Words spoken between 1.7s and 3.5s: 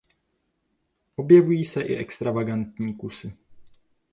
i extravagantní kusy.